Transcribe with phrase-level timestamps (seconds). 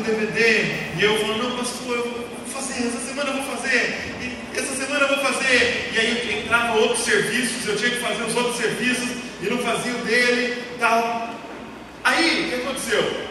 [0.00, 0.40] o DVD.
[0.96, 4.74] E eu falando, não, pastor, eu vou fazer, essa semana eu vou fazer, e essa
[4.74, 5.90] semana eu vou fazer.
[5.94, 9.08] E aí entrava outros serviços, eu tinha que fazer os outros serviços
[9.40, 11.34] e não fazia o dele tal.
[12.02, 13.24] Aí, o que aconteceu?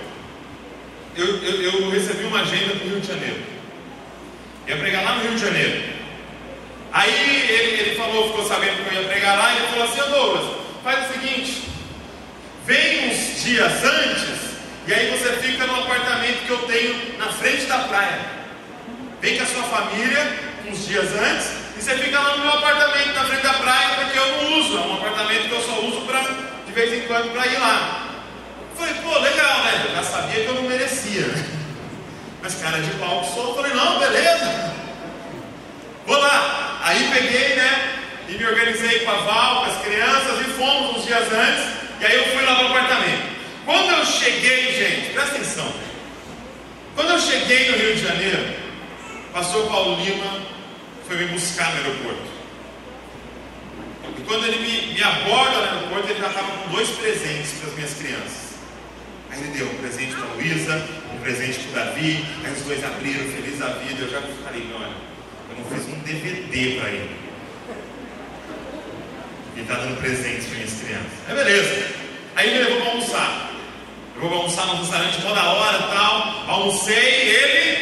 [1.15, 3.43] Eu, eu, eu recebi uma agenda para o Rio de Janeiro.
[4.67, 5.83] Ia pregar lá no Rio de Janeiro.
[6.91, 10.11] Aí ele, ele falou, ficou sabendo que eu ia pregar lá, e ele falou assim,
[10.11, 11.63] Douglas, faz o seguinte,
[12.65, 14.42] vem uns dias antes,
[14.85, 18.19] e aí você fica no apartamento que eu tenho na frente da praia.
[19.21, 23.13] Vem com a sua família, uns dias antes, e você fica lá no meu apartamento
[23.13, 26.01] na frente da praia, porque eu não uso, é um apartamento que eu só uso
[26.01, 26.19] pra,
[26.65, 28.09] de vez em quando para ir lá.
[28.71, 29.85] Eu falei, pô, legal, né?
[29.87, 31.33] Eu já sabia que eu não merecia.
[32.41, 34.73] Mas cara de pau que sou, eu falei, não, beleza.
[36.05, 36.79] Vou lá.
[36.83, 37.99] Aí peguei, né?
[38.27, 41.63] E me organizei com a Val, com as crianças, e fomos uns dias antes.
[42.01, 43.32] E aí eu fui lá para o apartamento.
[43.65, 45.73] Quando eu cheguei, gente, presta atenção.
[46.95, 48.55] Quando eu cheguei no Rio de Janeiro,
[49.31, 50.41] pastor Paulo Lima
[51.07, 52.33] foi me buscar no aeroporto.
[54.17, 57.69] E quando ele me, me aborda no aeroporto, ele já estava com dois presentes para
[57.69, 58.53] as minhas crianças.
[59.31, 62.61] Aí ele deu um presente para a Luísa, um presente para o Davi, aí os
[62.61, 64.03] dois abriram, feliz da vida.
[64.03, 64.93] Eu já falei, olha,
[65.49, 67.15] eu não fiz um DVD para ele.
[69.53, 71.11] Ele está dando presentes para minhas crianças.
[71.27, 71.95] Aí beleza.
[72.35, 73.52] Aí ele me levou para almoçar.
[74.15, 76.45] Eu vou almoçar no restaurante toda hora tal.
[76.47, 77.77] Almocei ele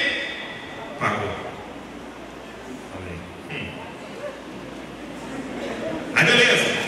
[0.99, 1.29] pagou.
[2.93, 3.19] Falei,
[3.51, 3.67] hum.
[6.15, 6.81] Aí beleza.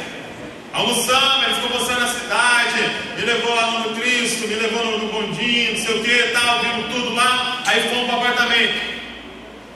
[0.73, 2.81] Almoçamos, ele ficou mostrando a cidade,
[3.15, 6.59] me levou lá no Cristo, me levou no, no bondinho, não sei o que tal,
[6.61, 8.93] vimos tudo lá, aí fomos para o apartamento.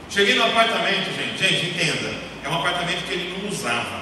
[0.10, 3.97] Cheguei no apartamento, gente, gente, entenda, é um apartamento que ele não usava.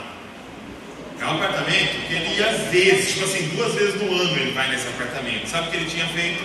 [1.19, 4.51] É um apartamento que ele ia às vezes, tipo assim, duas vezes no ano ele
[4.51, 5.47] vai nesse apartamento.
[5.47, 6.43] Sabe o que ele tinha feito?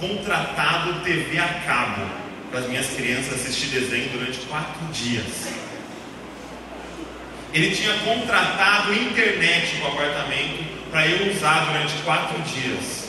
[0.00, 2.04] Contratado TV a cabo
[2.50, 5.48] para as minhas crianças assistir desenho durante quatro dias.
[7.54, 13.06] Ele tinha contratado internet no apartamento para eu usar durante quatro dias.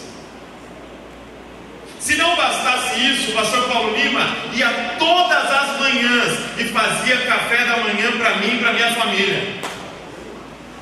[1.99, 7.65] Se não bastasse isso, o pastor Paulo Lima ia todas as manhãs e fazia café
[7.65, 9.57] da manhã para mim e para minha família.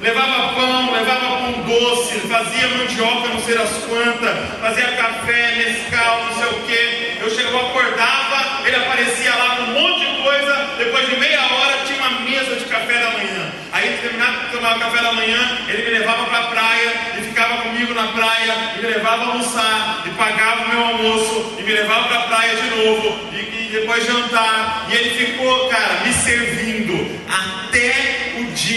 [0.06, 6.34] Levava pão, levava pão doce, fazia mandioca, não sei as quantas, fazia café, mescal, não
[6.36, 7.18] sei o que.
[7.24, 10.76] Eu chegava, acordava, ele aparecia lá com um monte de coisa.
[10.78, 13.52] Depois de meia hora tinha uma mesa de café da manhã.
[13.72, 17.64] Aí terminava de tomar café da manhã, ele me levava para a praia e ficava
[17.64, 21.72] comigo na praia e me levava a almoçar e pagava o meu almoço e me
[21.72, 24.86] levava para a praia de novo e, e depois jantar.
[24.88, 26.75] E ele ficou, cara, me servindo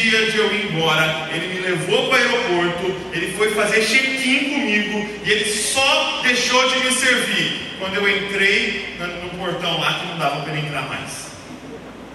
[0.08, 1.28] dia de eu ir embora.
[1.32, 6.68] Ele me levou para o aeroporto, ele foi fazer check-in comigo e ele só deixou
[6.70, 10.82] de me servir quando eu entrei no, portão lá que não dava para ele entrar
[10.82, 11.28] mais.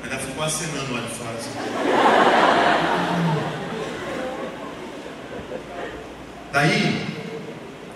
[0.04, 1.38] Ainda ficou acenando lá de fora.
[1.38, 1.52] Assim.
[6.52, 7.06] Daí,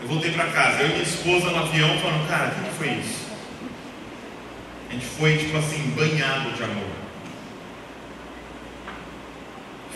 [0.01, 2.87] eu voltei para casa, eu e minha esposa no avião falando, cara, o que foi
[2.93, 3.27] isso?
[4.89, 6.96] A gente foi, tipo assim, banhado de amor.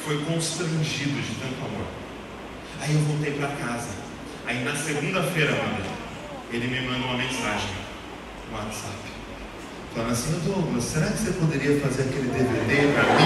[0.05, 1.87] Foi constrangido de tanto amor.
[2.81, 3.89] Aí eu voltei para casa.
[4.47, 5.85] Aí na segunda-feira, mano,
[6.51, 7.69] ele me manda uma mensagem
[8.49, 8.95] no WhatsApp.
[9.95, 13.25] Falando assim, Douglas, será que você poderia fazer aquele DVD para mim?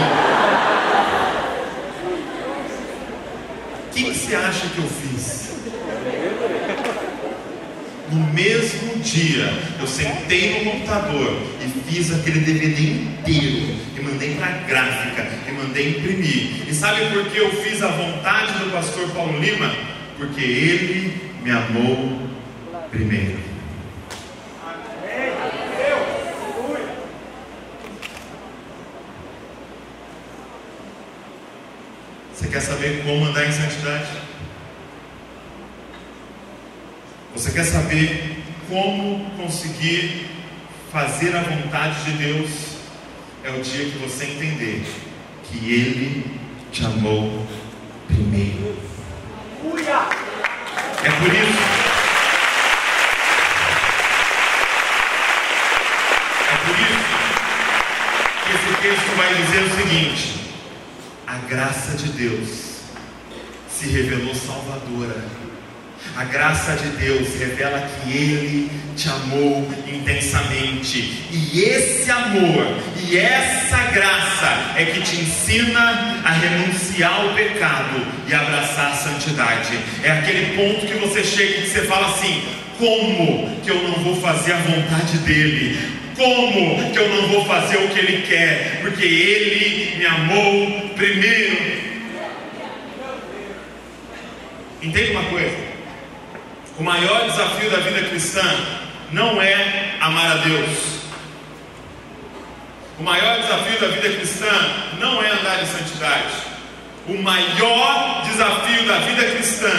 [3.85, 5.55] O que, que você acha que eu fiz?
[8.11, 14.51] No mesmo dia, eu sentei no computador e fiz aquele DVD inteiro e mandei para
[14.67, 16.69] gráfica e mandei imprimir.
[16.69, 19.73] E sabe por que eu fiz a vontade do pastor Paulo Lima?
[20.17, 22.29] Porque ele me amou
[22.91, 23.39] primeiro.
[32.33, 34.24] Você quer saber como andar em santidade?
[37.35, 40.25] Você quer saber como conseguir
[40.89, 42.49] fazer a vontade de Deus?
[43.43, 44.85] É o dia que você entender
[45.43, 46.39] que Ele
[46.71, 47.45] te amou
[48.07, 48.77] primeiro.
[49.59, 51.59] É por isso.
[56.47, 57.05] É por isso
[58.45, 60.39] que esse texto vai dizer o seguinte:
[61.27, 62.79] a graça de Deus
[63.69, 65.45] se revelou salvadora
[66.15, 71.25] A graça de Deus revela que Ele te amou intensamente.
[71.31, 78.33] E esse amor e essa graça é que te ensina a renunciar ao pecado e
[78.33, 79.77] abraçar a santidade.
[80.03, 82.41] É aquele ponto que você chega e você fala assim:
[82.77, 85.77] como que eu não vou fazer a vontade dele?
[86.15, 88.79] Como que eu não vou fazer o que ele quer?
[88.81, 91.85] Porque ele me amou primeiro.
[94.81, 95.64] Entende uma coisa?
[96.77, 98.43] O maior desafio da vida cristã
[99.11, 100.99] não é amar a Deus.
[102.99, 104.51] O maior desafio da vida cristã
[104.99, 106.33] não é andar em santidade.
[107.07, 109.71] O maior desafio da vida cristã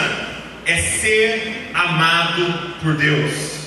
[0.65, 3.57] é ser amado por Deus.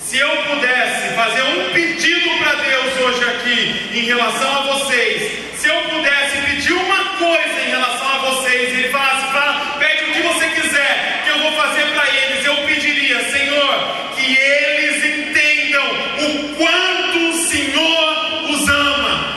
[0.00, 5.68] Se eu pudesse fazer um pedido para Deus hoje aqui em relação a vocês, se
[5.68, 10.22] eu pudesse pedir uma coisa em relação a vocês, ele falasse, fala, pede o que
[10.22, 15.86] você quiser, que eu vou fazer para eles, eu pediria, Senhor, que eles entendam
[16.18, 19.32] o quanto o Senhor os ama.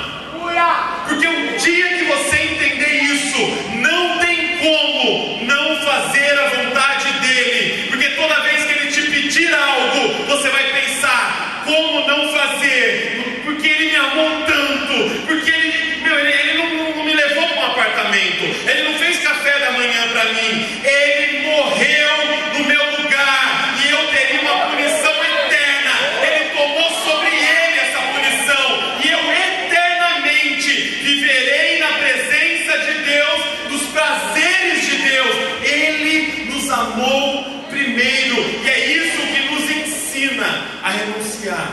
[1.07, 3.37] Porque o dia que você entender isso,
[3.75, 7.87] não tem como não fazer a vontade dele.
[7.89, 13.41] Porque toda vez que ele te pedir algo, você vai pensar como não fazer.
[13.43, 17.59] Porque ele me amou tanto, porque ele, meu, ele, ele não, não me levou para
[17.59, 22.09] um apartamento, ele não fez café da manhã para mim, ele morreu
[22.57, 25.91] no meu lugar e eu teria uma punição eterna.
[26.23, 30.71] Ele tomou sobre ele essa punição e eu eternamente
[31.03, 35.35] viverei na presença de Deus, dos prazeres de Deus.
[35.63, 41.67] Ele nos amou primeiro e é isso que nos ensina a renunciar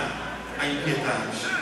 [0.59, 1.53] à impiedade.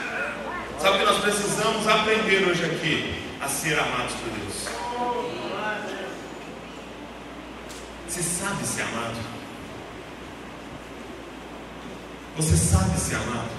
[0.79, 3.13] Sabe o que nós precisamos aprender hoje aqui?
[3.39, 4.65] A ser amados por Deus.
[8.07, 9.17] Você sabe ser amado?
[12.37, 13.51] Você sabe ser amado?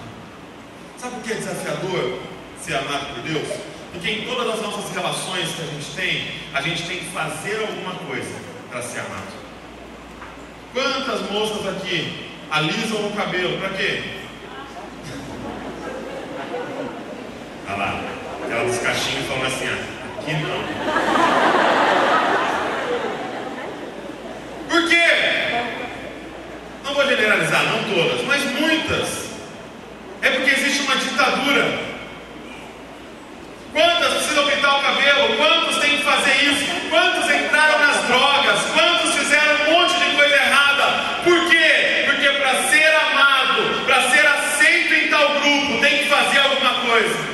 [0.98, 2.18] Sabe o que é desafiador
[2.60, 3.46] ser amado por Deus?
[3.92, 7.60] Porque em todas as nossas relações que a gente tem, a gente tem que fazer
[7.60, 8.34] alguma coisa
[8.70, 9.32] para ser amado.
[10.72, 13.56] Quantas moças aqui alisam o cabelo?
[13.60, 14.02] Para quê?
[17.68, 18.11] Olha lá,
[18.52, 19.78] aquela dos cachinhos falando assim, ah,
[20.20, 20.62] aqui não.
[24.68, 25.06] Por quê?
[26.84, 29.30] Não vou generalizar, não todas, mas muitas.
[30.20, 31.92] É porque existe uma ditadura.
[33.72, 35.36] Quantas precisam pintar o cabelo?
[35.38, 36.66] Quantos têm que fazer isso?
[36.90, 38.60] Quantos entraram nas drogas?
[38.74, 41.22] Quantos fizeram um monte de coisa errada?
[41.24, 42.04] Por quê?
[42.04, 47.32] Porque para ser amado, para ser aceito em tal grupo, tem que fazer alguma coisa.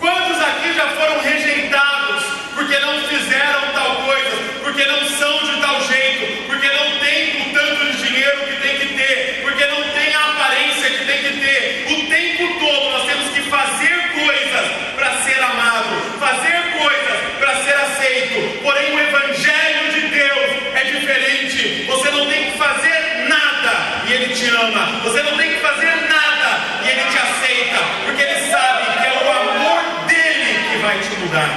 [0.00, 2.24] Quantos aqui já foram rejeitados
[2.54, 4.36] porque não fizeram tal coisa,
[4.78, 8.76] porque não são de tal jeito, porque não têm o tanto de dinheiro que tem
[8.78, 11.86] que ter, porque não tem a aparência que tem que ter?
[11.88, 17.74] O tempo todo nós temos que fazer coisas para ser amado, fazer coisas para ser
[17.74, 18.62] aceito.
[18.62, 21.84] Porém, o Evangelho de Deus é diferente.
[21.88, 25.00] Você não tem que fazer nada e Ele te ama.
[25.02, 29.24] Você não tem que fazer nada e Ele te aceita, porque Ele sabe que é
[29.24, 31.50] o amor dele que vai te mudar.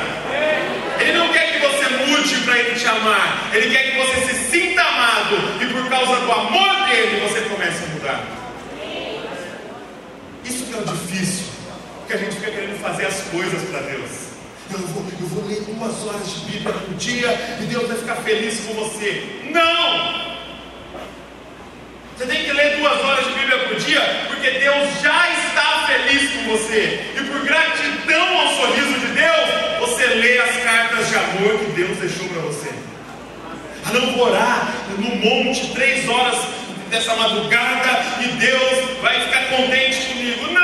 [1.00, 1.62] Ele não quer que
[2.22, 3.50] mude para Ele te amar.
[3.54, 7.84] Ele quer que você se sinta amado e por causa do amor dele você comece
[7.84, 8.24] a mudar.
[10.46, 11.46] Isso que é o difícil,
[12.00, 14.32] porque a gente fica querendo fazer as coisas para Deus.
[14.72, 18.16] Eu vou, eu vou ler duas horas de Bíblia por dia e Deus vai ficar
[18.18, 19.42] feliz com você.
[19.52, 20.32] Não!
[22.18, 26.32] Você tem que ler duas horas de Bíblia por dia, porque Deus já está feliz
[26.32, 27.02] com você.
[27.18, 29.50] E por gratidão ao sorriso de Deus,
[29.80, 30.56] você lê as
[31.12, 32.70] de amor que Deus deixou para você.
[33.86, 36.38] Ah, não orar no monte três horas
[36.90, 40.48] dessa madrugada e Deus vai ficar contente comigo.
[40.54, 40.62] Não!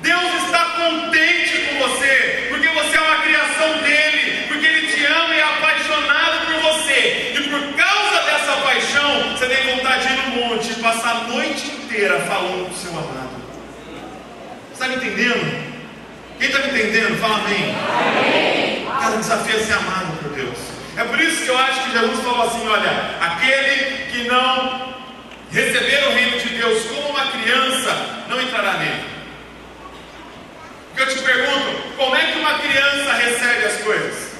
[0.00, 5.34] Deus está contente com você, porque você é uma criação dele, porque ele te ama
[5.34, 7.34] e é apaixonado por você.
[7.36, 11.24] E por causa dessa paixão, você tem vontade de ir no monte e passar a
[11.24, 13.40] noite inteira falando com o seu amado.
[14.72, 15.69] Está me entendendo?
[16.40, 17.20] Quem está me entendendo?
[17.20, 17.76] Fala amém.
[17.76, 18.86] amém.
[18.98, 20.56] Cara, o desafio é ser amado por Deus.
[20.96, 24.94] É por isso que eu acho que Jesus falou assim: olha, aquele que não
[25.52, 29.04] receber o reino de Deus como uma criança, não entrará nele.
[30.88, 34.30] Porque eu te pergunto, como é que uma criança recebe as coisas?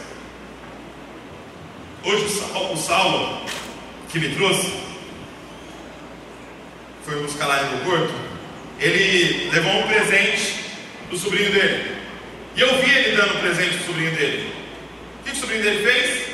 [2.03, 2.25] Hoje
[2.73, 3.45] o Saulo,
[4.11, 4.73] que me trouxe,
[7.05, 8.15] foi buscar lá no aeroporto,
[8.79, 10.60] ele levou um presente
[11.11, 11.97] do sobrinho dele.
[12.57, 14.55] E eu vi ele dando presente pro sobrinho dele.
[15.21, 16.31] O que o sobrinho dele fez?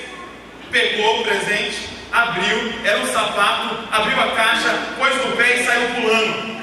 [0.71, 4.69] pegou o presente, abriu, era um sapato, abriu a caixa,
[4.99, 6.57] pôs no pé e saiu pulando.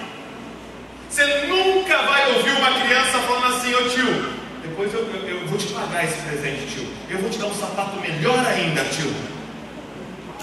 [1.09, 5.57] Você nunca vai ouvir uma criança falando assim, ô tio, depois eu, eu, eu, vou
[5.57, 6.87] te pagar esse presente, tio.
[7.09, 9.13] Eu vou te dar um sapato melhor ainda, tio.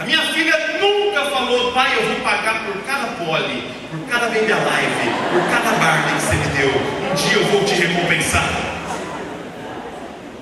[0.00, 4.50] A minha filha nunca falou, pai, eu vou pagar por cada pole, por cada baby
[4.50, 6.70] alive, por cada Barbie que você me deu.
[6.70, 8.48] Um dia eu vou te recompensar.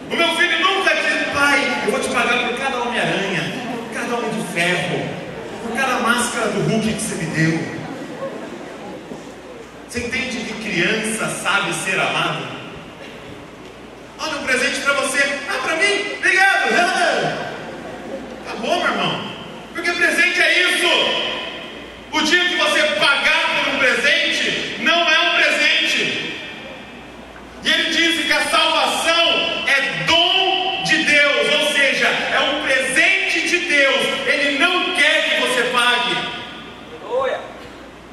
[0.08, 4.14] O meu filho nunca disse, pai, eu vou te pagar por cada Homem-Aranha, por cada
[4.14, 5.08] Homem de Ferro,
[5.64, 7.58] por cada máscara do Hulk que você me deu.
[9.88, 12.46] Você entende que criança sabe ser amado?
[14.20, 15.18] Olha um presente para você.
[15.48, 16.14] Ah, para mim?
[16.16, 17.48] Obrigado.
[18.62, 19.37] Bom, meu irmão.
[19.78, 20.88] Porque presente é isso.
[22.10, 26.34] O dia que você pagar por um presente, não é um presente.
[27.62, 33.48] E ele diz que a salvação é dom de Deus, ou seja, é um presente
[33.48, 34.02] de Deus.
[34.26, 36.16] Ele não quer que você pague.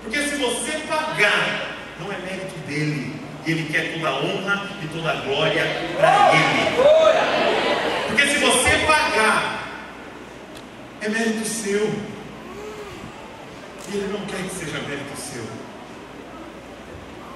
[0.04, 3.16] Porque se você pagar, não é mérito dele.
[3.44, 5.64] E ele quer toda a honra e toda a glória
[5.98, 6.76] para ele.
[8.08, 9.56] Porque se você pagar,
[11.06, 11.88] é mérito seu.
[13.88, 15.46] E ele não quer que seja mérito seu.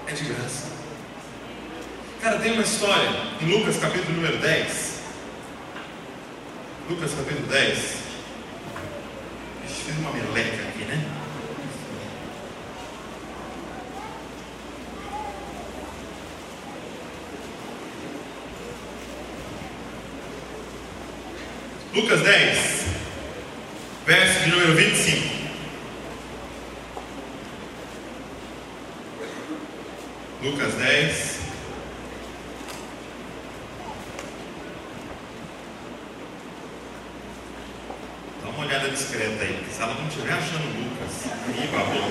[0.08, 0.70] É de graça.
[2.22, 5.00] Cara, tem uma história em Lucas capítulo número 10.
[6.90, 7.78] Lucas capítulo 10.
[9.68, 11.06] Ixi, fez uma meleca aqui, né?
[21.94, 22.86] Lucas 10,
[24.06, 25.40] verso de número 25.
[30.42, 31.40] Lucas 10.
[38.50, 42.02] Dá uma olhada discreta aí, se ela não estiver achando Lucas, aí babou.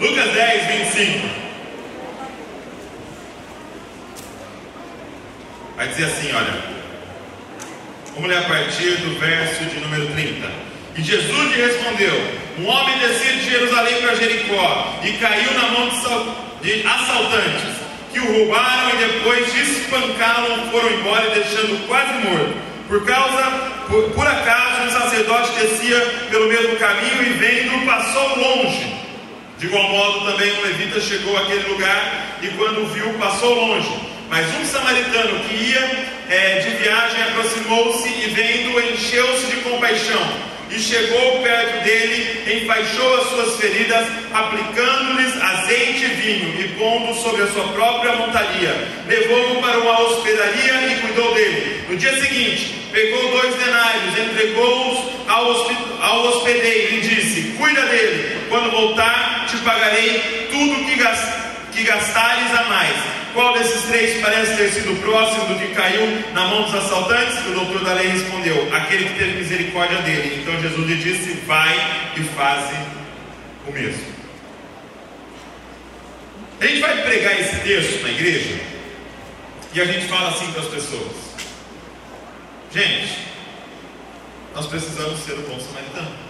[0.00, 1.28] Lucas 10, 25.
[5.76, 6.54] Vai dizer assim: olha,
[8.14, 10.50] vamos ler a partir do verso de número 30.
[10.96, 12.14] E Jesus lhe respondeu:
[12.58, 15.90] Um homem descia de Jerusalém para Jericó e caiu na mão
[16.62, 17.81] de assaltantes,
[18.12, 22.54] que o roubaram e depois de espancá-lo foram embora, deixando quase morto.
[22.88, 23.42] Por causa,
[23.88, 25.98] por, por acaso, um sacerdote descia
[26.30, 28.94] pelo mesmo caminho e vendo, passou longe.
[29.58, 33.88] De igual modo, também um levita chegou àquele lugar e, quando viu, passou longe.
[34.28, 40.51] Mas um samaritano que ia é, de viagem aproximou-se e, vendo, encheu-se de compaixão.
[40.74, 47.42] E chegou perto dele, enfaixou as suas feridas, aplicando-lhes azeite e vinho, e pondo sobre
[47.42, 48.88] a sua própria montaria.
[49.06, 51.84] Levou-o para uma hospedaria e cuidou dele.
[51.90, 59.46] No dia seguinte, pegou dois denários, entregou-os ao, hospedeiro e disse: Cuida dele, quando voltar,
[59.50, 62.96] te pagarei tudo que, gast que gastares a mais.
[63.32, 67.38] Qual desses três parece ter sido próximo do que caiu na mão dos assaltantes?
[67.46, 70.40] O doutor da lei respondeu: Aquele que teve misericórdia dele.
[70.42, 71.74] Então Jesus lhe disse: Vai
[72.16, 72.76] e faze
[73.66, 74.12] o mesmo.
[76.60, 78.60] A gente vai pregar esse texto na igreja
[79.74, 81.12] e a gente fala assim para as pessoas:
[82.72, 83.18] Gente,
[84.54, 86.21] nós precisamos ser o bom samaritano.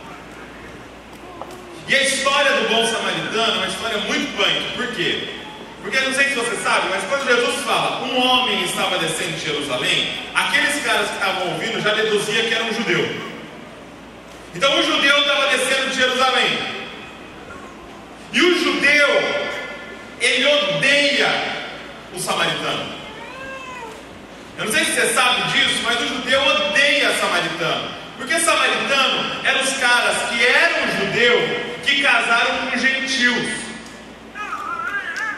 [1.89, 4.77] E a história do bom samaritano é uma história muito punk.
[4.77, 5.29] Por quê?
[5.83, 9.45] Porque não sei se você sabe, mas quando Jesus fala, um homem estava descendo de
[9.45, 13.33] Jerusalém, aqueles caras que estavam ouvindo já deduzia que era um judeu.
[14.55, 16.59] Então o judeu estava descendo de Jerusalém.
[18.33, 19.09] E o judeu,
[20.21, 21.29] ele odeia
[22.15, 22.93] o samaritano.
[24.59, 28.01] Eu não sei se você sabe disso, mas o judeu odeia samaritano.
[28.16, 33.62] Porque samaritano eram os caras que eram judeu que casaram com gentios.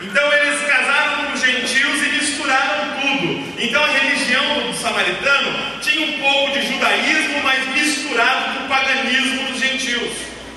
[0.01, 3.55] Então eles casaram com gentios e misturaram tudo.
[3.59, 9.45] Então a religião do samaritano tinha um pouco de judaísmo, mas misturado com o paganismo
[9.45, 10.13] dos gentios.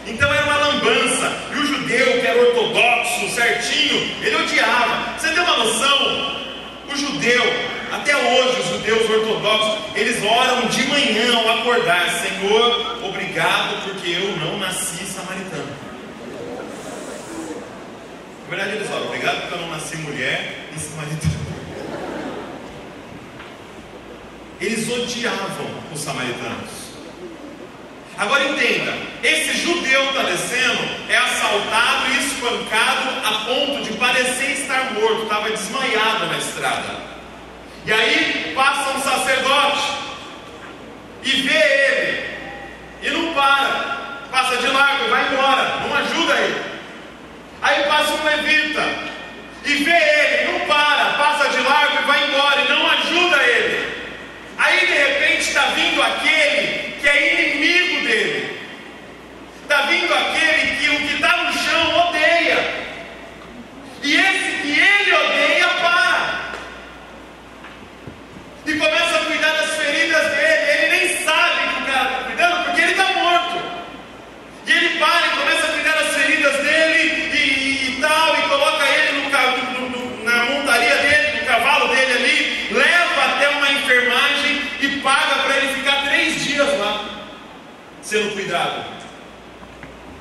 [0.06, 1.32] Então era uma lambança.
[1.54, 5.18] E o judeu, que era ortodoxo, certinho, ele odiava.
[5.18, 6.38] Você tem uma noção?
[6.90, 13.84] O judeu, até hoje, os judeus ortodoxos, eles oram de manhã ao acordar: Senhor, obrigado
[13.84, 15.76] porque eu não nasci samaritano.
[18.44, 21.38] Na verdade, eles falam, obrigado porque eu não nasci mulher e samaritano.
[24.60, 26.88] Eles odiavam os samaritanos.
[28.18, 34.94] Agora entenda, esse judeu está descendo, é assaltado e espancado a ponto de parecer estar
[34.94, 37.07] morto, estava desmaiado na estrada.
[37.88, 39.94] E aí passa um sacerdote
[41.24, 42.38] e vê ele
[43.02, 46.62] e não para, passa de largo e vai embora, não ajuda ele.
[47.62, 48.84] Aí passa um levita
[49.64, 53.88] e vê ele, não para, passa de largo e vai embora e não ajuda ele.
[54.58, 58.60] Aí de repente está vindo aquele que é inimigo dele.
[59.64, 62.86] Está vindo aquele que o que está no chão odeia.
[64.04, 66.07] E esse que ele odeia para.
[68.68, 70.72] E começa a cuidar das feridas dele.
[70.72, 73.64] Ele nem sabe que o cara está cuidando porque ele está morto.
[74.66, 78.42] E ele para e começa a cuidar das feridas dele e, e, e tal, e
[78.50, 83.72] coloca ele no, no, no, na montaria dele, no cavalo dele ali, leva até uma
[83.72, 87.06] enfermagem e paga para ele ficar três dias lá,
[88.02, 88.84] sendo cuidado.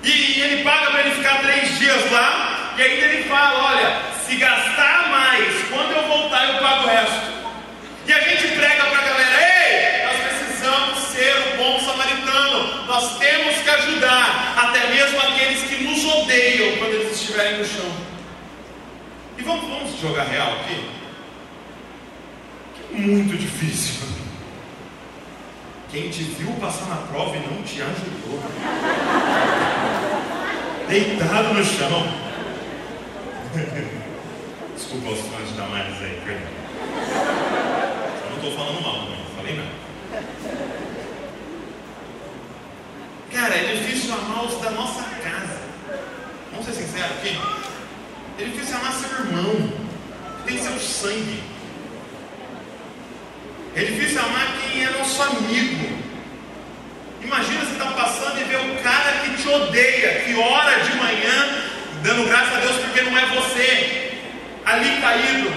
[0.04, 4.00] E, e ele paga para ele ficar três dias lá, e ainda ele fala: olha,
[4.24, 7.36] se gastar mais, quando eu voltar eu pago o resto.
[8.06, 13.18] E a gente prega para a galera: ei, nós precisamos ser o bom samaritano, nós
[13.18, 16.78] temos que ajudar até mesmo aqueles que nos odeiam
[17.36, 17.92] estiverem no chão.
[19.36, 20.88] E vamos, vamos jogar real aqui?
[22.92, 24.06] Muito difícil.
[25.90, 28.42] Quem te viu passar na prova e não te ajudou.
[30.88, 32.06] Deitado no chão.
[34.74, 36.52] Desculpa os fãs de Damares aí, perdão.
[38.24, 39.76] Eu não estou falando mal, não falei nada.
[43.32, 45.45] Cara, é difícil amar os da nossa casa.
[46.56, 47.38] Vamos ser sinceros aqui?
[48.40, 49.72] É difícil amar seu irmão,
[50.46, 51.42] tem seu sangue.
[53.74, 55.98] É difícil amar quem é nosso amigo.
[57.22, 60.96] Imagina você estar tá passando e ver o cara que te odeia, que ora de
[60.96, 61.62] manhã,
[62.02, 64.18] dando graças a Deus porque não é você,
[64.64, 65.52] ali caído.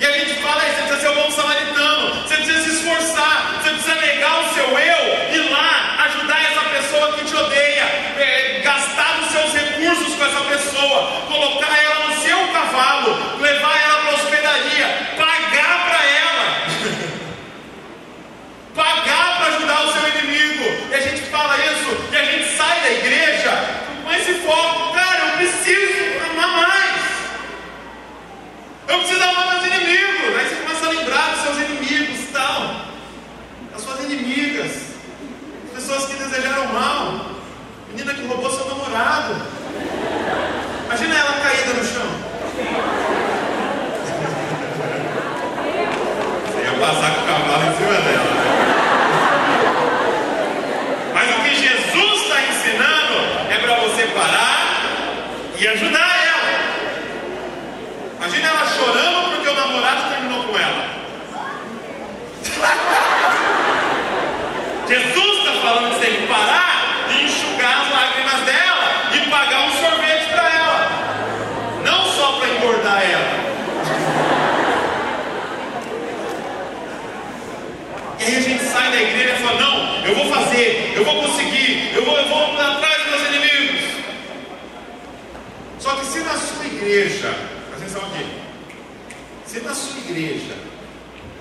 [0.00, 3.70] E a gente fala, você precisa ser o bom samaritano, você precisa se esforçar, você
[3.70, 7.84] precisa negar o seu eu, ir lá, ajudar essa pessoa que te odeia,
[8.18, 13.98] é, gastar os seus recursos com essa pessoa, colocar ela no seu cavalo, levar ela
[14.00, 14.86] para a hospedaria,
[15.18, 16.66] pagar para ela,
[18.74, 20.64] pagar para ajudar o seu inimigo.
[20.90, 23.50] E a gente fala isso, e a gente sai da igreja
[24.02, 27.02] com esse foco, cara, eu preciso amar mais.
[28.88, 30.38] Eu preciso amar meus inimigos.
[30.38, 32.86] Aí você começa a lembrar dos seus inimigos tal.
[33.72, 34.72] Das suas inimigas.
[35.66, 37.26] As pessoas que desejaram mal.
[37.88, 39.63] Menina que roubou seu namorado.
[40.86, 42.08] Imagina ela caída no chão.
[46.46, 48.30] Você ia passar com o cavalo em cima dela.
[51.14, 53.14] Mas o que Jesus está ensinando
[53.50, 54.84] é para você parar
[55.58, 56.52] e ajudar ela.
[58.18, 60.94] Imagina ela chorando porque o namorado terminou com ela.
[64.86, 69.60] Jesus está falando que você tem que parar e enxugar as lágrimas dela e pagar
[69.66, 70.88] um sorvete para ela.
[71.84, 73.44] Não só para engordar ela.
[78.18, 81.22] E aí a gente sai da igreja e fala, não, eu vou fazer, eu vou
[81.22, 83.84] conseguir, eu vou, eu vou atrás dos meus inimigos.
[85.80, 87.34] Só que se na sua igreja
[87.76, 88.26] atenção aqui.
[89.46, 90.54] Se na sua igreja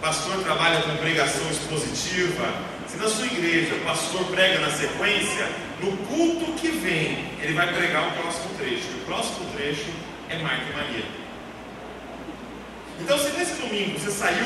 [0.02, 2.54] pastor trabalha com pregação expositiva,
[2.88, 5.48] se na sua igreja pastor prega na sequência,
[5.82, 8.89] no culto que vem ele vai pregar o próximo trecho.
[9.02, 9.92] O próximo trecho
[10.30, 11.06] é Marta e Maria.
[13.00, 14.46] Então, se nesse domingo você saiu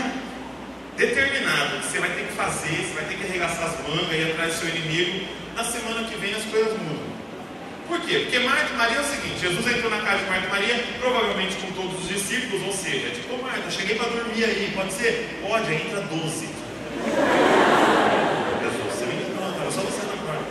[0.97, 4.31] determinado que você vai ter que fazer, você vai ter que arregaçar as mangas e
[4.31, 7.17] atrás do seu inimigo, na semana que vem as coisas mudam.
[7.87, 8.25] Por quê?
[8.25, 10.83] Porque Marta e Maria é o seguinte: Jesus entrou na casa de Marta e Maria,
[10.99, 14.91] provavelmente com todos os discípulos, ou seja, tipo, ô Marta, cheguei para dormir aí, pode
[14.91, 15.39] ser?
[15.47, 16.49] Pode, aí entra 12.
[18.59, 20.43] Jesus, você me não, só você na porta.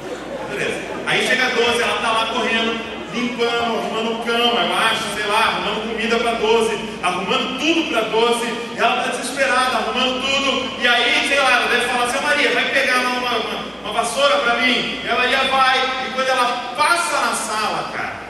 [0.48, 0.80] Beleza.
[1.06, 2.80] Aí chega 12, ela tá lá correndo,
[3.12, 8.46] limpando, arrumando cama, eu acho, sei lá, arrumando comida para 12, arrumando tudo para 12,
[8.46, 12.52] e ela está desesperada, arrumando tudo, e aí, sei lá, ela deve falar assim, Maria,
[12.52, 17.20] vai pegar uma, uma, uma vassoura para mim, ela ia, vai, e quando ela passa
[17.20, 18.22] na sala, cara,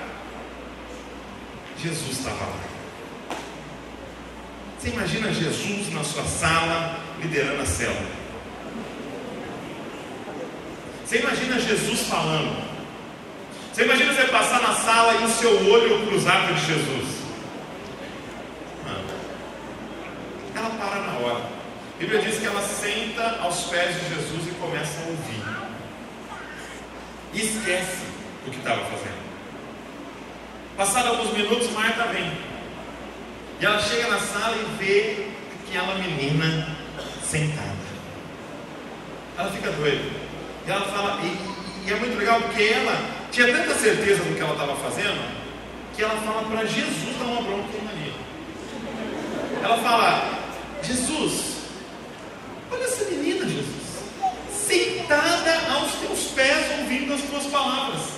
[1.82, 2.66] Jesus estava lá.
[4.78, 8.16] Você imagina Jesus na sua sala, liderando a célula.
[11.04, 12.64] Você imagina Jesus falando.
[13.72, 17.16] Você imagina você passar na sala e o seu olho cruzar com de Jesus.
[20.56, 21.44] Ela para na hora.
[21.94, 25.42] A Bíblia diz que ela senta aos pés de Jesus e começa a ouvir.
[27.32, 28.04] E esquece
[28.46, 29.26] o que estava fazendo.
[30.76, 32.30] Passados alguns minutos, Marta vem.
[33.60, 35.28] E ela chega na sala e vê
[35.64, 36.68] aquela menina
[37.24, 37.86] sentada.
[39.38, 40.04] Ela fica doida.
[40.66, 43.00] E ela fala, e, e é muito legal porque ela
[43.32, 45.34] tinha tanta certeza do que ela estava fazendo,
[45.94, 48.12] que ela fala para Jesus dar uma bronca em Maria.
[49.62, 50.45] Ela fala,
[50.86, 51.56] Jesus,
[52.70, 53.66] olha essa menina, Jesus,
[54.52, 58.16] sentada aos teus pés, ouvindo as tuas palavras.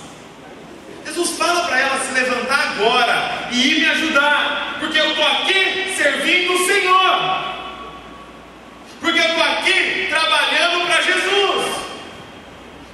[1.09, 5.93] Jesus fala para ela se levantar agora e ir me ajudar, porque eu estou aqui
[5.97, 7.55] servindo o Senhor,
[9.01, 11.65] porque eu estou aqui trabalhando para Jesus,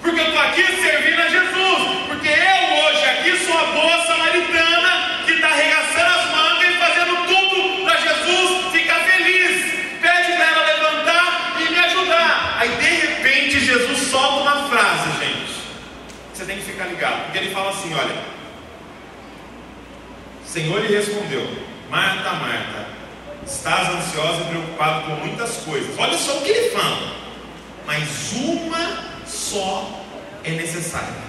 [0.02, 5.24] porque eu estou aqui servindo a Jesus, porque eu hoje aqui sou a boa samaritana
[5.26, 9.74] que está arregaçando as mangas e fazendo tudo para Jesus ficar feliz.
[10.02, 12.58] Pede para ela levantar e me ajudar.
[12.60, 15.46] Aí de repente Jesus solta uma frase, gente
[16.36, 18.16] você tem que ficar ligado, ele fala assim: olha,
[20.44, 21.48] o Senhor lhe respondeu,
[21.90, 22.88] Marta, Marta,
[23.46, 25.98] estás ansiosa e preocupado com muitas coisas.
[25.98, 27.16] Olha só o que ele fala,
[27.86, 30.02] mas uma só
[30.44, 31.26] é necessária.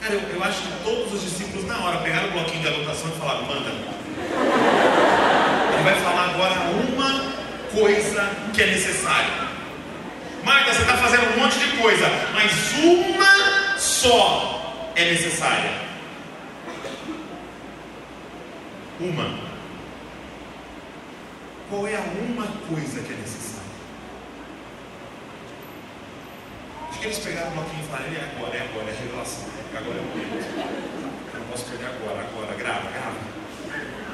[0.00, 3.10] Cara, eu, eu acho que todos os discípulos, na hora, pegaram o bloquinho de anotação
[3.14, 3.70] e falaram: manda.
[5.74, 7.32] Ele vai falar agora uma
[7.72, 9.50] coisa que é necessária.
[10.44, 12.50] Marta, você está fazendo um monte de coisa, mas
[12.82, 13.39] uma
[14.00, 15.72] só é necessária.
[18.98, 19.38] Uma.
[21.68, 23.60] Qual é a uma coisa que é necessária?
[26.88, 29.44] Acho que eles pegaram o bloquinho e falaram: é agora, é agora, é revelação,
[29.76, 31.34] agora é o momento.
[31.34, 33.20] Eu não posso perder agora, agora, grava, grava.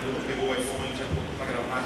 [0.03, 1.85] Ele pegou o iPhone, já colocou para gravar.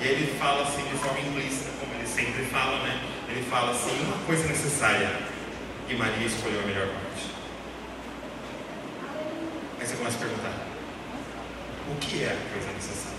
[0.00, 1.70] E ele fala assim de forma implícita
[2.10, 3.00] sempre fala, né?
[3.28, 5.29] Ele fala assim, uma coisa necessária.
[5.90, 7.26] E Maria escolheu a melhor parte.
[9.80, 10.52] Aí você começa a perguntar:
[11.90, 13.18] o que é a coisa necessária?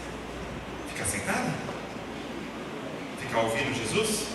[0.88, 1.52] Ficar sentada?
[3.20, 4.26] Ficar ouvindo Jesus?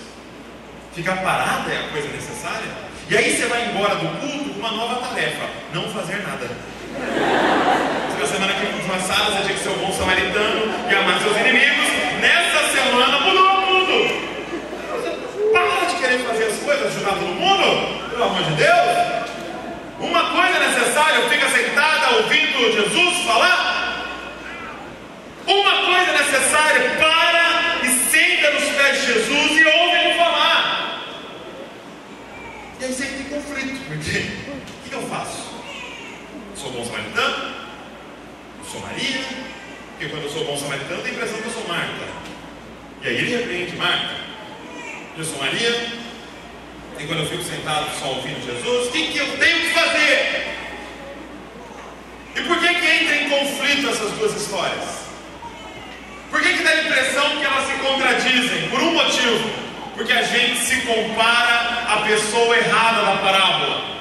[0.93, 2.69] Ficar parada é a coisa necessária?
[3.09, 6.51] E aí você vai embora do culto com uma nova tarefa: não fazer nada.
[8.21, 11.89] Na semana que passada você tinha que ser o bom samaritano e amar seus inimigos.
[12.21, 13.47] Nessa semana mudou
[16.07, 17.86] querer fazer as coisas, ajudar todo mundo?
[18.17, 19.27] Pelo amor de Deus!
[20.01, 24.07] Uma coisa necessária, fica sentada ouvindo Jesus falar?
[25.47, 31.03] Uma coisa necessária, para e senta nos pés de Jesus e ouve ele falar.
[32.81, 35.53] E aí sempre tem conflito, porque o que eu faço?
[36.55, 37.55] Sou bom samaritano?
[38.73, 39.21] Sou Maria?
[39.91, 42.07] Porque quando eu sou bom samaritano, tem a impressão que eu sou Marta.
[43.03, 44.27] E aí ele repreende Marta
[45.19, 45.71] eu sou Maria,
[46.99, 50.47] e quando eu fico sentado só ouvindo Jesus, o que, que eu tenho que fazer?
[52.37, 55.07] E por que, que entra em conflito essas duas histórias?
[56.31, 58.69] Por que, que dá a impressão que elas se contradizem?
[58.69, 59.51] Por um motivo,
[59.95, 63.97] porque a gente se compara à pessoa errada da parábola.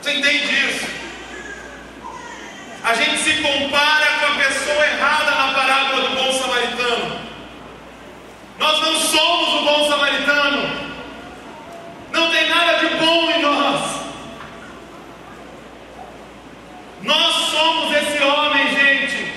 [0.00, 0.86] Você entende isso?
[2.82, 7.20] A gente se compara com a pessoa errada na parábola do bom samaritano.
[8.60, 10.70] Nós não somos o bom samaritano.
[12.12, 13.80] Não tem nada de bom em nós.
[17.00, 19.32] Nós somos esse homem, gente,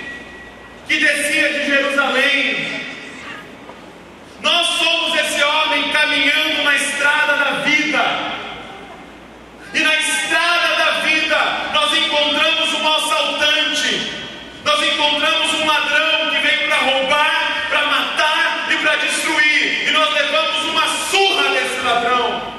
[0.89, 2.81] que descia de Jerusalém.
[4.41, 8.03] Nós somos esse homem caminhando na estrada da vida.
[9.73, 11.37] E na estrada da vida
[11.73, 14.11] nós encontramos um assaltante,
[14.65, 18.33] nós encontramos um ladrão que veio para roubar, para matar
[18.83, 22.53] para destruir, e nós levamos uma surra desse ladrão.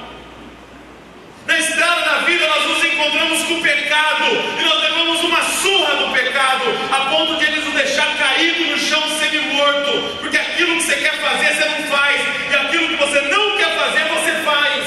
[1.46, 4.24] Na estrada da vida nós nos encontramos com o pecado
[4.58, 8.78] e nós levamos uma surra do pecado, a ponto de ele nos deixar caído no
[8.78, 13.20] chão semi-morto, porque aquilo que você quer fazer você não faz, e aquilo que você
[13.20, 14.84] não quer fazer você faz.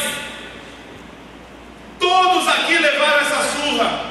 [2.00, 4.02] Todos aqui levaram essa surra,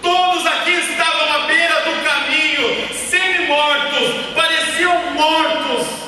[0.00, 6.00] todos aqui estavam à beira do caminho, semi-mortos, pareciam mortos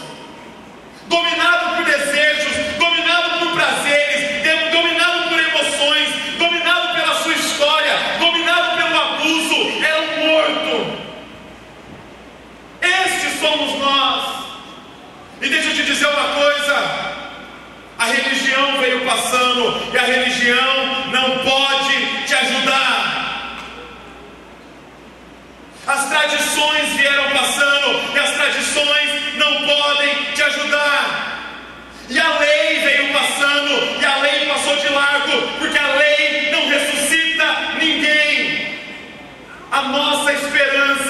[1.12, 9.00] dominado por desejos, dominado por prazeres, dominado por emoções, dominado pela sua história, dominado pelo
[9.00, 10.98] abuso, é um morto.
[12.80, 14.42] Estes somos nós.
[15.42, 16.74] E deixa eu te dizer uma coisa:
[17.98, 23.58] a religião veio passando e a religião não pode te ajudar.
[25.86, 31.38] As tradições vieram passando e as tradições não podem te ajudar.
[32.10, 36.68] E a lei veio passando e a lei passou de largo, porque a lei não
[36.68, 37.44] ressuscita
[37.78, 38.78] ninguém.
[39.70, 41.02] A nossa esperança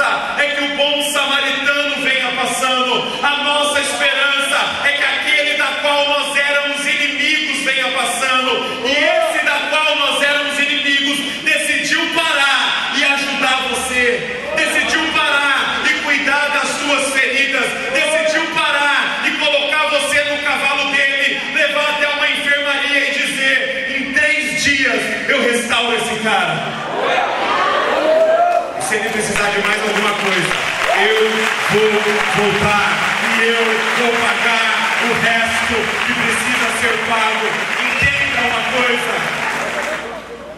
[31.72, 32.98] vou voltar
[33.38, 33.64] e eu
[33.96, 34.72] vou pagar
[35.08, 35.74] o resto
[36.06, 37.46] que precisa ser pago.
[37.80, 39.12] Entenda uma coisa.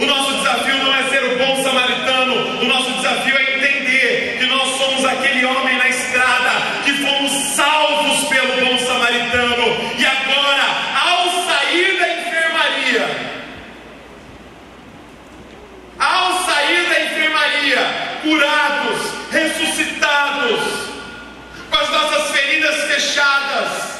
[0.00, 4.46] O nosso desafio não é ser o bom samaritano, o nosso desafio é entender que
[4.46, 6.50] nós somos aquele homem na estrada,
[6.84, 10.66] que fomos salvos pelo bom samaritano, e agora,
[11.00, 13.08] ao sair da enfermaria,
[16.00, 20.84] ao sair da enfermaria, curados, ressuscitados,
[21.74, 23.94] com as nossas feridas fechadas,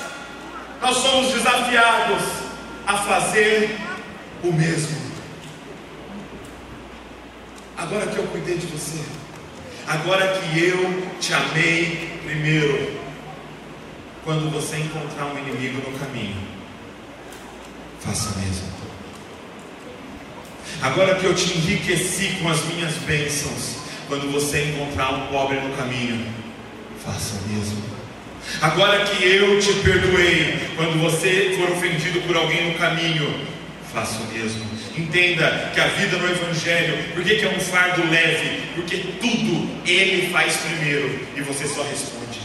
[0.95, 2.23] nós somos desafiados
[2.87, 3.77] a fazer
[4.45, 4.97] o mesmo.
[7.77, 9.03] Agora que eu cuidei de você,
[9.89, 13.01] agora que eu te amei primeiro,
[14.23, 16.37] quando você encontrar um inimigo no caminho,
[18.01, 18.73] faça o mesmo.
[20.81, 25.77] Agora que eu te enriqueci com as minhas bênçãos, quando você encontrar um pobre no
[25.77, 26.33] caminho,
[27.05, 27.94] faça o mesmo.
[28.61, 33.47] Agora que eu te perdoei, quando você for ofendido por alguém no caminho,
[33.93, 34.65] faça o mesmo.
[34.97, 38.63] Entenda que a vida no Evangelho, por que, que é um fardo leve?
[38.75, 42.41] Porque tudo Ele faz primeiro e você só responde.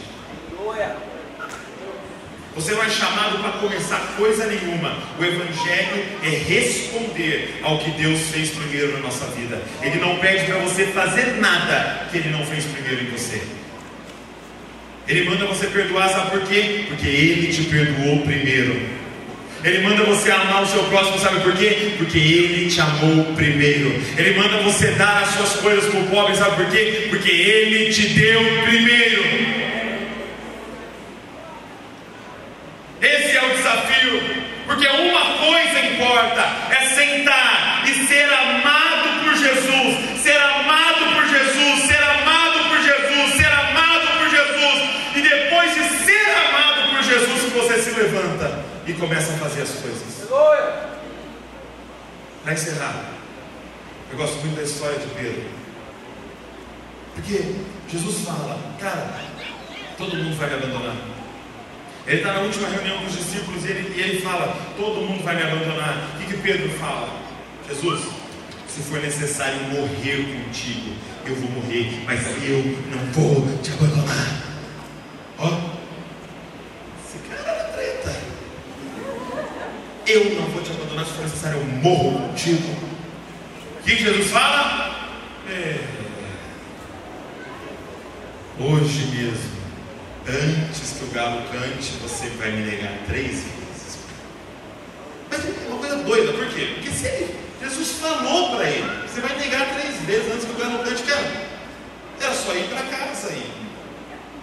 [2.56, 4.98] Você não é chamado para começar coisa nenhuma.
[5.20, 9.62] O Evangelho é responder ao que Deus fez primeiro na nossa vida.
[9.82, 13.59] Ele não pede para você fazer nada que Ele não fez primeiro em você.
[15.10, 16.86] Ele manda você perdoar, sabe por quê?
[16.88, 19.00] Porque Ele te perdoou primeiro.
[19.64, 21.92] Ele manda você amar o seu próximo, sabe por quê?
[21.98, 23.94] Porque Ele te amou primeiro.
[24.18, 27.08] Ele manda você dar as suas coisas para o pobre, sabe por quê?
[27.10, 29.24] Porque Ele te deu primeiro.
[33.02, 34.22] Esse é o desafio,
[34.66, 41.88] porque uma coisa importa: é sentar e ser amado por Jesus, ser amado por Jesus,
[41.88, 47.54] ser amado por Jesus, ser amado por Jesus, e depois de ser amado por Jesus,
[47.54, 50.30] você se levanta e começa a fazer as coisas.
[52.44, 53.06] Para encerrar,
[54.12, 55.44] eu gosto muito da história de Pedro.
[57.16, 57.56] Porque
[57.90, 59.20] Jesus fala, cara,
[59.98, 60.96] todo mundo vai me abandonar.
[62.08, 65.24] Ele está na última reunião com os discípulos e ele, e ele fala: Todo mundo
[65.24, 66.10] vai me abandonar.
[66.16, 67.08] O que, que Pedro fala?
[67.68, 68.02] Jesus,
[68.68, 74.49] se for necessário morrer contigo, eu vou morrer, mas eu não vou te abandonar.
[80.12, 82.76] Eu não vou te abandonar, se for necessário, eu morro contigo.
[83.80, 84.96] O que Jesus fala?
[85.50, 85.80] É,
[88.60, 89.60] hoje mesmo,
[90.28, 94.00] antes que o galo cante, você vai me negar três vezes.
[95.30, 96.72] Mas uma coisa doida, por quê?
[96.76, 100.56] Porque se ele, Jesus falou para ele, você vai negar três vezes antes que o
[100.56, 101.50] galo cante, cara.
[102.22, 103.52] Era só ir para casa aí.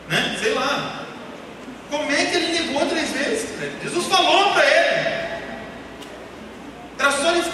[0.09, 0.39] Né?
[0.41, 1.07] Sei lá.
[1.91, 3.49] Como é que ele negou três vezes?
[3.83, 4.76] Jesus falou para ele.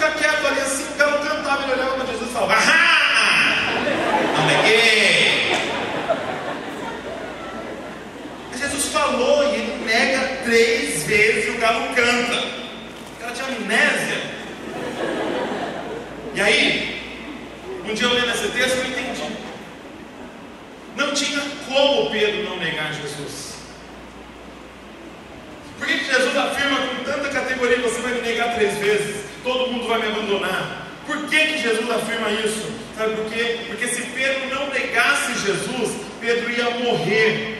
[0.03, 3.69] Ficar quieto ali assim, o galo cantava, ele olhava para Jesus e falava, ah!
[4.35, 5.53] Não neguei!
[8.53, 12.35] Jesus falou e ele nega três vezes e o galo canta.
[12.35, 14.23] O cara tinha amnésia.
[16.35, 17.31] E aí,
[17.89, 19.37] um dia eu lendo esse texto, eu entendi.
[20.97, 23.53] Não tinha como Pedro não negar Jesus.
[25.77, 29.12] Por que Jesus afirma com tanta categoria: você vai me negar três vezes?
[29.43, 30.87] Todo mundo vai me abandonar.
[31.05, 32.71] Por que, que Jesus afirma isso?
[32.97, 33.59] Sabe por quê?
[33.67, 37.59] Porque se Pedro não negasse Jesus, Pedro ia morrer.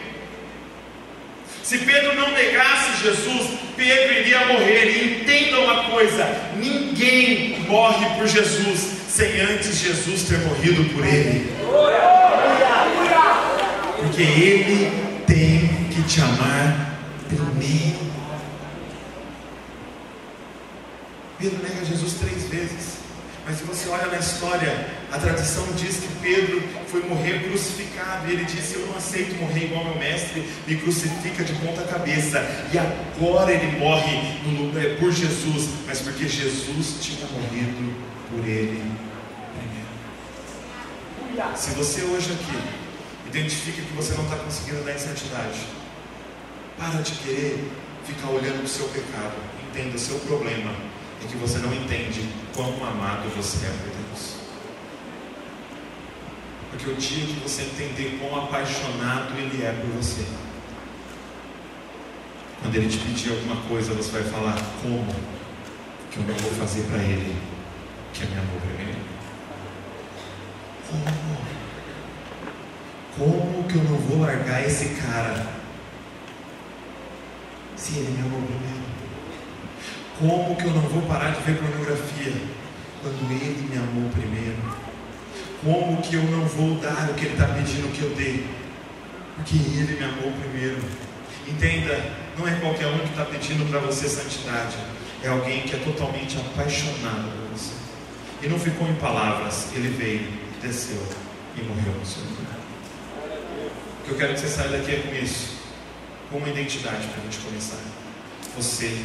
[1.61, 4.85] Se Pedro não negasse Jesus, Pedro iria morrer.
[4.85, 11.51] E entenda uma coisa: ninguém morre por Jesus sem antes Jesus ter morrido por ele.
[13.97, 14.91] Porque ele
[15.27, 18.12] tem que te amar primeiro.
[21.43, 23.03] Pedro nega Jesus três vezes.
[23.45, 28.29] Mas se você olha na história, a tradição diz que Pedro foi morrer crucificado.
[28.29, 32.39] E ele disse: Eu não aceito morrer igual meu mestre, me crucifica de ponta cabeça.
[32.71, 37.93] E agora ele morre lugar, por Jesus, mas porque Jesus tinha morrido
[38.29, 38.81] por ele
[41.27, 41.57] primeiro.
[41.57, 42.57] Se você hoje aqui
[43.27, 45.59] identifica que você não está conseguindo dar em santidade,
[46.77, 47.69] para de querer
[48.05, 49.35] ficar olhando para o seu pecado,
[49.69, 50.92] entenda o seu problema
[51.25, 54.35] é que você não entende quão amado você é por Deus.
[56.69, 60.25] Porque o dia que você entender quão apaixonado Ele é por você,
[62.61, 65.15] quando Ele te pedir alguma coisa, você vai falar: Como
[66.11, 67.35] que eu não vou fazer para Ele
[68.13, 68.99] que é me amor primeiro?
[70.89, 71.33] Como?
[73.17, 75.45] Como que eu não vou largar esse cara
[77.75, 78.92] se ele me amou primeiro?
[80.23, 82.31] Como que eu não vou parar de ver pornografia
[83.01, 84.55] quando ele me amou primeiro?
[85.61, 88.45] Como que eu não vou dar o que ele está pedindo que eu dê?
[89.35, 90.81] Porque ele me amou primeiro.
[91.45, 92.01] Entenda,
[92.39, 94.77] não é qualquer um que está pedindo para você santidade,
[95.21, 97.73] é alguém que é totalmente apaixonado por você.
[98.41, 100.31] E não ficou em palavras, ele veio,
[100.61, 101.05] desceu
[101.57, 102.59] e morreu no seu lugar.
[103.99, 105.57] O que eu quero que você saia daqui é com isso,
[106.31, 107.81] com uma identidade para a gente começar.
[108.55, 109.01] Você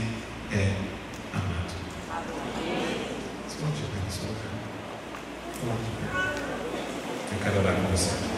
[0.53, 0.98] é
[3.61, 4.59] ir no seu lugar.
[7.33, 8.29] Eu quero orar com você.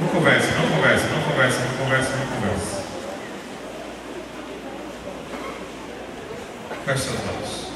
[0.00, 2.80] Não conversa, não conversa, não conversa, não conversa, não conversa.
[6.84, 7.70] Feche seus olhos.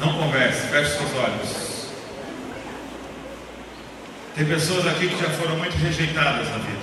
[0.00, 1.68] Não converse, feche seus olhos.
[4.38, 6.78] Tem pessoas aqui que já foram muito rejeitadas na vida.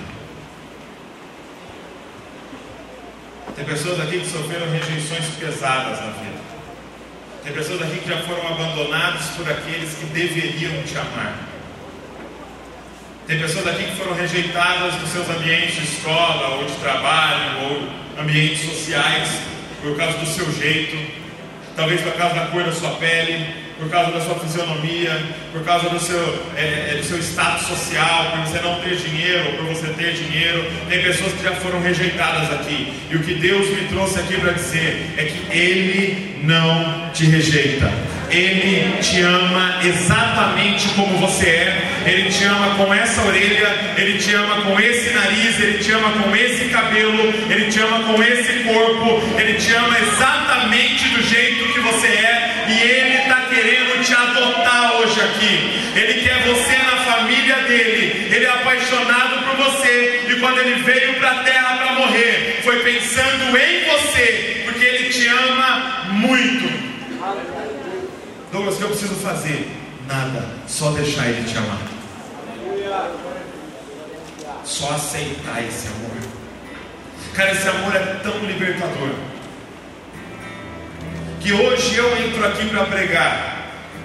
[3.56, 6.38] Tem pessoas aqui que sofreram rejeições pesadas na vida.
[7.42, 11.34] Tem pessoas aqui que já foram abandonadas por aqueles que deveriam te amar.
[13.26, 18.22] Tem pessoas aqui que foram rejeitadas dos seus ambientes de escola ou de trabalho ou
[18.22, 19.30] ambientes sociais
[19.80, 21.10] por causa do seu jeito,
[21.74, 25.88] talvez por causa da cor da sua pele, por causa da sua fisionomia, por causa
[25.88, 29.88] do seu, é, é do seu status social, por você não ter dinheiro, por você
[29.88, 30.64] ter dinheiro.
[30.88, 32.92] Tem pessoas que já foram rejeitadas aqui.
[33.10, 37.90] E o que Deus me trouxe aqui para dizer é que Ele não te rejeita.
[38.30, 42.02] Ele te ama exatamente como você é.
[42.06, 46.10] Ele te ama com essa orelha, ele te ama com esse nariz, ele te ama
[46.22, 51.72] com esse cabelo, ele te ama com esse corpo, ele te ama exatamente do jeito
[51.72, 53.25] que você é e ele
[54.06, 55.98] te adotar hoje aqui.
[55.98, 58.34] Ele quer você na família dele.
[58.34, 62.82] Ele é apaixonado por você e quando ele veio para a terra para morrer, foi
[62.84, 66.66] pensando em você, porque ele te ama muito.
[68.52, 69.70] Douglas, o que eu preciso fazer?
[70.06, 71.80] Nada, só deixar Ele te amar.
[74.64, 76.16] Só aceitar esse amor.
[77.34, 79.10] Cara, esse amor é tão libertador.
[81.40, 83.55] Que hoje eu entro aqui para pregar.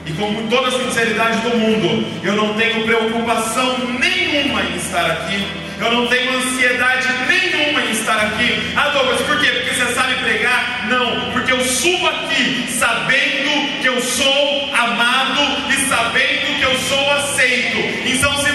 [0.06, 5.46] E com toda a sinceridade do mundo, eu não tenho preocupação nenhuma em estar aqui.
[5.80, 8.74] Eu não tenho ansiedade nenhuma em estar aqui.
[8.76, 9.48] Ah, Douglas, por quê?
[9.48, 10.88] Porque você sabe pregar?
[10.88, 17.12] Não, porque eu subo aqui sabendo que eu sou amado e sabendo que eu sou
[17.14, 17.78] aceito.
[18.06, 18.51] Então, se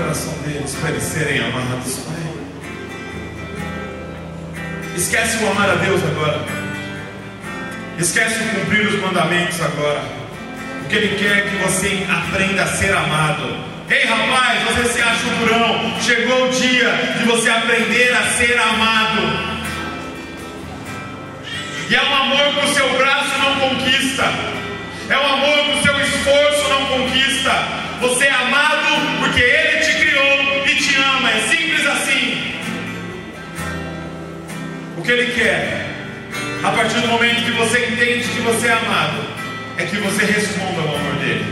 [0.00, 2.16] coração deles para eles serem amados, Pai.
[4.96, 6.40] Esquece o amar a Deus agora.
[7.98, 10.02] Esquece o cumprir os mandamentos agora.
[10.80, 13.70] Porque Ele quer que você aprenda a ser amado.
[13.90, 16.00] Ei rapaz, você se acha um durão.
[16.00, 19.60] Chegou o dia de você aprender a ser amado.
[21.90, 24.24] E é um amor que o seu braço não conquista.
[25.10, 27.52] É um amor que o seu esforço não conquista.
[28.00, 29.79] Você é amado porque Ele
[35.10, 35.86] que Ele quer,
[36.62, 39.24] a partir do momento que você entende que você é amado,
[39.76, 41.44] é que você responda ao amor dele.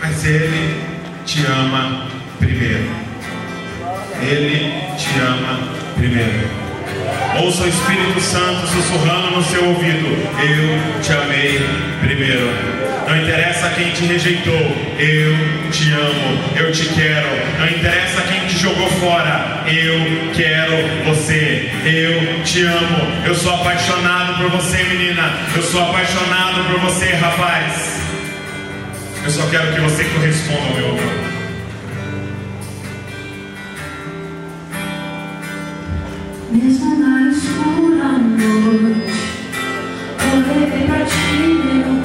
[0.00, 0.82] Mas Ele
[1.24, 2.08] te ama
[2.40, 2.90] primeiro.
[4.20, 5.60] Ele te ama
[5.96, 6.50] primeiro.
[7.40, 10.08] Ouça o Espírito Santo sussurrando no seu ouvido:
[10.40, 11.60] Eu te amei
[12.00, 12.50] primeiro.
[13.06, 17.28] Não interessa quem te rejeitou, eu te amo, eu te quero.
[17.60, 19.64] Não interessa quem jogou fora.
[19.66, 20.72] Eu quero
[21.06, 21.70] você.
[21.84, 23.24] Eu te amo.
[23.24, 25.32] Eu sou apaixonado por você, menina.
[25.56, 28.00] Eu sou apaixonado por você, rapaz.
[29.24, 31.30] Eu só quero que você corresponda, meu amor.
[36.50, 39.12] Mesmo na escura noite,
[40.32, 41.99] olhei pra ti, meu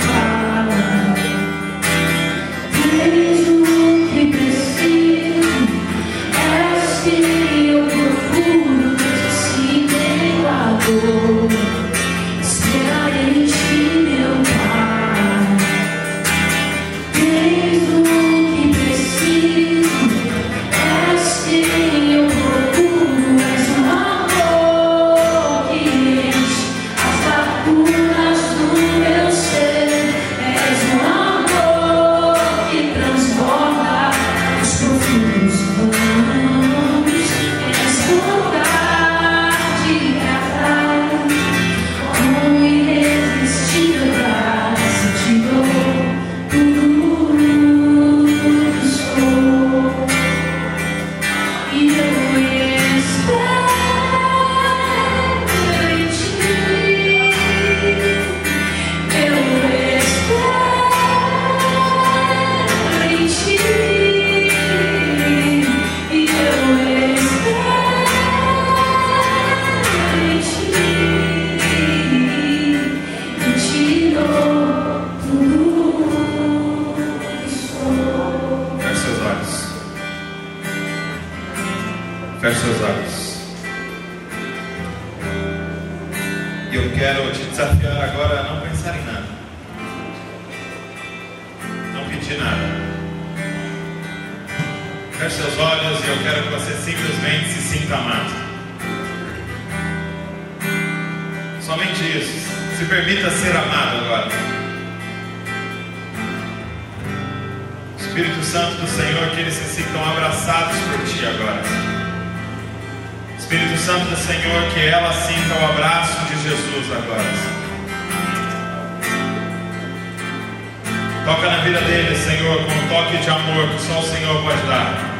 [123.21, 125.15] de amor que só o Senhor pode dar.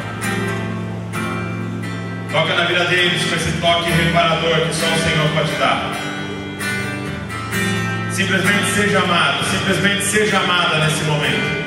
[2.32, 5.92] Toca na vida deles com esse toque reparador que só o Senhor pode dar.
[8.12, 11.65] Simplesmente seja amado, simplesmente seja amada nesse momento.